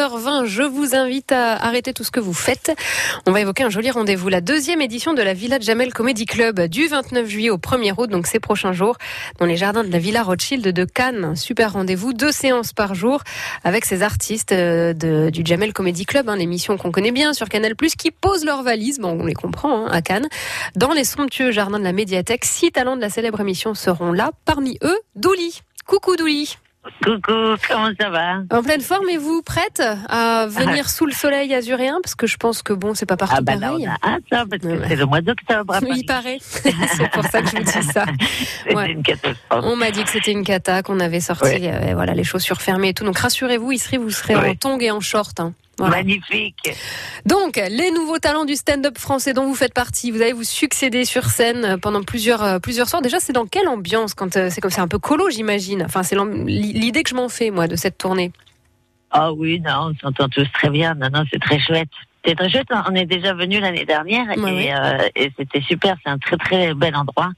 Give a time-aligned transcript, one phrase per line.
[0.00, 2.72] 9h20, je vous invite à arrêter tout ce que vous faites.
[3.26, 4.30] On va évoquer un joli rendez-vous.
[4.30, 8.08] La deuxième édition de la Villa Jamel Comedy Club du 29 juillet au 1er août,
[8.08, 8.96] donc ces prochains jours,
[9.38, 11.36] dans les jardins de la Villa Rothschild de Cannes.
[11.36, 13.22] Super rendez-vous, deux séances par jour
[13.62, 14.94] avec ces artistes euh,
[15.30, 19.00] du Jamel Comedy Club, hein, l'émission qu'on connaît bien sur Canal+, qui posent leurs valises,
[19.00, 20.28] bon on les comprend, hein, à Cannes,
[20.76, 22.46] dans les somptueux jardins de la médiathèque.
[22.46, 25.60] Six talents de la célèbre émission seront là, parmi eux, Douli.
[25.86, 26.56] Coucou Douli.
[27.04, 31.54] Coucou, comment ça va En pleine forme, et vous prête à venir sous le soleil
[31.54, 31.98] azuréen?
[32.02, 33.86] Parce que je pense que bon, c'est pas partout Ah bah là, pareil.
[33.86, 35.78] on a hâte, hein, parce que c'est le mois d'octobre.
[35.82, 36.38] Oui, il paraît.
[36.40, 38.06] c'est pour ça que je vous dis ça.
[38.74, 38.92] Ouais.
[38.92, 39.64] une catastrophe.
[39.64, 41.70] On m'a dit que c'était une cata, qu'on avait sorti Ouais.
[41.72, 43.04] euh, voilà, les chaussures fermées et tout.
[43.04, 45.38] Donc rassurez-vous, Isri, vous serez en tongs et en short.
[45.40, 45.52] hein.
[45.80, 45.96] Voilà.
[45.96, 46.76] Magnifique.
[47.24, 51.06] Donc, les nouveaux talents du stand-up français dont vous faites partie, vous allez vous succéder
[51.06, 53.00] sur scène euh, pendant plusieurs, euh, plusieurs soirs.
[53.00, 55.82] Déjà, c'est dans quelle ambiance quand euh, c'est comme c'est un peu colo, j'imagine.
[55.82, 56.16] Enfin, c'est
[56.46, 58.30] l'idée que je m'en fais, moi, de cette tournée.
[59.10, 60.94] Ah oui, non, on s'entend tous très bien.
[60.94, 61.88] Non, non, c'est très chouette.
[62.24, 62.66] C'est très chouette.
[62.88, 64.74] On est déjà venu l'année dernière Ouais, et, ouais.
[64.74, 65.96] euh, et c'était super.
[66.04, 67.30] C'est un très très bel endroit.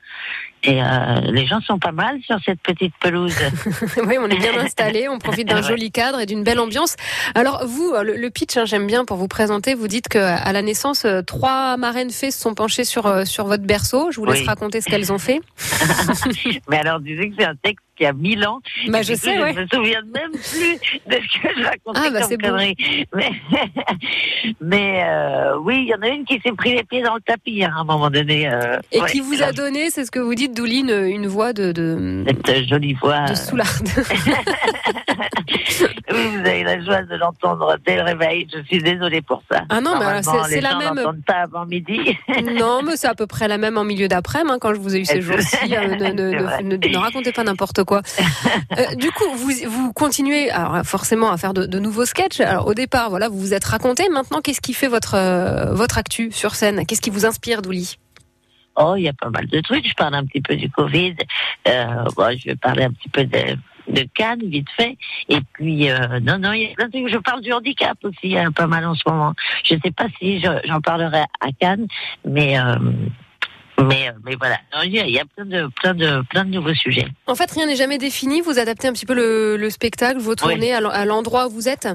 [0.65, 3.35] Et euh, les gens sont pas mal sur cette petite pelouse.
[4.07, 5.63] oui, on est bien installé, on profite d'un Ouais.
[5.69, 6.95] joli cadre et d'une belle ambiance.
[7.35, 9.75] Alors vous, euh, le, le pitch, hein, j'aime bien pour vous présenter.
[9.75, 13.65] Vous dites que à la naissance, trois marraines fées se sont penchées sur sur votre
[13.65, 14.11] berceau.
[14.13, 14.47] Je vous laisse Oui.
[14.47, 15.41] raconter ce qu'elles ont fait.
[16.69, 18.61] Mais alors, disais que c'est un texte qui a mille ans.
[18.89, 19.55] Bah, je sais, ouais.
[19.55, 22.49] Je me souviens même plus de ce que je racontais Ah, bah, comme bon.
[22.49, 22.77] connerie.
[23.15, 23.31] Mais,
[24.61, 27.21] mais euh, oui, il y en a une qui s'est pris les pieds dans le
[27.21, 28.49] tapis hein, à un moment donné.
[28.49, 31.53] euh, Et ouais, qui vous a donné, c'est ce que vous dites, Douline, une voix
[31.53, 33.25] de de, cette jolie voix.
[33.27, 33.89] de soularde.
[36.13, 38.47] Oui, vous avez la joie de l'entendre dès le réveil.
[38.55, 39.63] Je suis désolée pour ça.
[39.71, 41.99] Ah non, mais alors, Normalement, c'est- la même- pas avant midi.
[42.59, 44.95] non, mais c'est à peu près la même en milieu d'après-midi hein, quand je vous
[44.97, 45.57] ai eu ces jours-ci.
[45.75, 48.03] euh, ne, ne- racontez pas n'importe quoi.
[48.79, 50.49] Euh, du coup, vous, vous continuez
[50.85, 52.41] forcément à faire de, nouveaux sketchs.
[52.41, 54.09] Alors au départ, voilà, vous vous êtes raconté.
[54.09, 56.87] Maintenant, qu'est-ce qui fait votre euh, votre actu sur scène?
[56.87, 57.99] Qu'est-ce qui vous inspire, Douli?
[58.77, 59.87] Oh, il y a pas mal de trucs.
[59.87, 61.15] Je parle un petit peu du Covid.
[61.69, 62.05] Euh,
[62.39, 63.59] je vais parler un petit peu de,
[63.89, 64.97] de Cannes, vite fait.
[65.29, 65.89] Et puis,
[66.23, 66.87] non, non, y a.
[66.93, 69.35] Je parle du handicap aussi, pas mal en ce moment.
[69.65, 71.87] Je sais pas si je- j'en parlerai à Cannes,
[72.25, 72.57] mais,
[73.81, 74.59] mais, euh, mais voilà.
[74.85, 77.07] Il y a, il y a plein de, plein de, plein de nouveaux sujets.
[77.27, 78.41] En fait, rien n'est jamais défini.
[78.41, 81.51] Vous adaptez un petit peu le, le spectacle, vos tournées à l'en- à l'endroit où
[81.51, 81.89] vous êtes?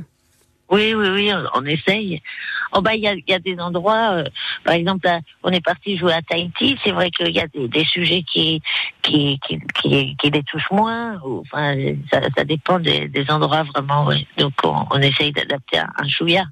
[0.70, 2.22] Oui, oui, oui, on, on essaye.
[2.74, 4.24] Oh bah il y a, y a des endroits, euh,
[4.66, 6.78] par exemple, là, on est parti jouer à Tahiti.
[6.84, 8.62] C'est vrai qu'il y a des, des sujets qui
[9.02, 11.18] qui, qui qui qui les touchent moins.
[11.24, 11.74] ou, Enfin,
[12.12, 14.06] ça, ça dépend des, des endroits vraiment.
[14.08, 14.28] Ouais.
[14.38, 16.44] Donc on, on essaye d'adapter un, un chouïa.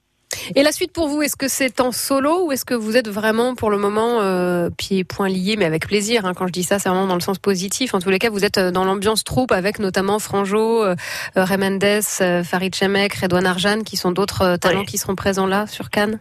[0.56, 3.08] Et la suite pour vous, est-ce que c'est en solo ou est-ce que vous êtes
[3.08, 6.52] vraiment pour le moment euh, pieds et poings liés, mais avec plaisir hein, Quand je
[6.52, 7.94] dis ça, c'est vraiment dans le sens positif.
[7.94, 10.96] En tous les cas, vous êtes euh, dans l'ambiance troupe avec notamment Franjo, euh,
[11.38, 11.84] euh, Ray Mendes,
[12.22, 14.86] euh, Farid Chemek, Redouane Arjan, qui sont d'autres euh, talents Oui.
[14.86, 16.20] qui seront présents là sur Cannes?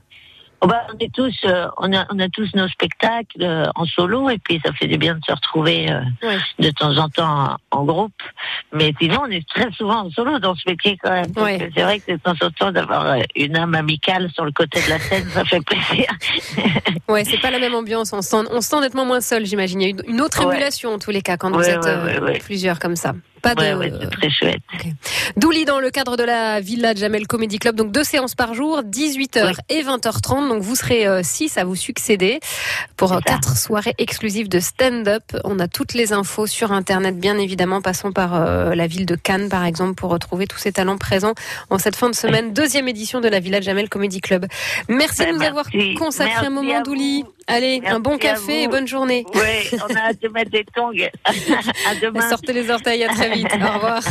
[0.65, 3.85] Oh bah, on est tous, euh, on a on a tous nos spectacles euh, en
[3.85, 6.39] solo et puis ça fait du bien de se retrouver euh, Ouais.
[6.59, 8.15] de temps en temps en, en groupe.
[8.73, 11.31] Mais sinon, on est très souvent en solo dans ce métier quand même.
[11.37, 11.71] Ouais.
[11.77, 14.81] C'est vrai que de temps en temps d'avoir euh, une âme amicale sur le côté
[14.81, 16.07] de la scène, ça fait plaisir.
[17.07, 18.15] Ouais, c'est pas la même ambiance.
[18.15, 19.83] On se sent, on se sent nettement moins seul, j'imagine.
[19.83, 20.55] Il y a une, autre Ouais.
[20.55, 23.13] émulation en tous les cas quand vous êtes euh, plusieurs comme ça.
[23.43, 23.63] Pas de.
[24.01, 24.63] C'est très chouette.
[25.37, 27.77] Douli dans le cadre de la Villa Jamel Comedy Club.
[27.77, 29.53] Donc deux séances par jour, 18h Oui.
[29.69, 30.49] et 20h30.
[30.49, 32.41] Donc vous serez 6 à vous succéder
[32.97, 35.23] pour euh, quatre soirées exclusives de stand-up.
[35.45, 37.81] On a toutes les infos sur Internet, bien évidemment.
[37.83, 41.35] Passons par euh, la ville de Cannes, par exemple, pour retrouver tous ces talents présents
[41.71, 42.53] en cette fin de semaine.
[42.53, 44.47] Deuxième édition de la Villa Jamel Comedy Club.
[44.89, 45.47] Merci de nous merci.
[45.47, 45.67] avoir
[45.99, 47.25] consacré Merci un moment, Douli.
[47.47, 49.27] Allez, Merci un bon café et bonne journée.
[49.35, 50.93] Oui, on a hâte de mettre des tongs.
[51.25, 52.29] à demain.
[52.31, 53.49] Sortez les orteils, à très vite.
[53.55, 54.03] Au revoir.